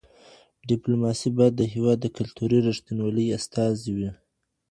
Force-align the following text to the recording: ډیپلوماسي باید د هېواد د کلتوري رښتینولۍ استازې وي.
ډیپلوماسي 0.69 1.29
باید 1.37 1.53
د 1.57 1.63
هېواد 1.73 1.97
د 2.01 2.07
کلتوري 2.17 2.59
رښتینولۍ 2.67 3.27
استازې 3.37 3.89
وي. 3.97 4.09